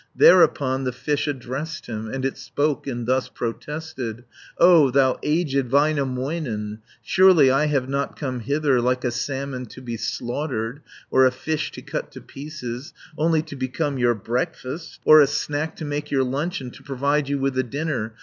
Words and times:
Thereupon 0.15 0.83
the 0.83 0.91
fish 0.91 1.27
addressed 1.27 1.85
him, 1.85 2.07
And 2.11 2.25
it 2.25 2.35
spoke, 2.35 2.87
and 2.87 3.05
thus 3.05 3.29
protested: 3.29 4.23
"O 4.57 4.89
thou 4.89 5.19
aged 5.21 5.69
Väinämöinen, 5.69 6.79
Surely 7.03 7.51
I 7.51 7.67
have 7.67 7.87
not 7.87 8.17
come 8.19 8.39
hither, 8.39 8.69
100 8.77 8.81
Like 8.81 9.03
a 9.03 9.11
salmon, 9.11 9.67
to 9.67 9.79
be 9.79 9.97
slaughtered, 9.97 10.81
Or 11.11 11.25
a 11.27 11.31
fish, 11.31 11.69
to 11.73 11.83
cut 11.83 12.11
to 12.13 12.21
pieces, 12.21 12.93
Only 13.15 13.43
to 13.43 13.55
become 13.55 13.99
your 13.99 14.15
breakfast, 14.15 14.99
Or 15.05 15.21
a 15.21 15.27
snack 15.27 15.75
to 15.75 15.85
make 15.85 16.09
your 16.09 16.23
luncheon, 16.23 16.71
To 16.71 16.81
provide 16.81 17.29
you 17.29 17.37
with 17.37 17.55
a 17.55 17.61
dinner. 17.63 18.15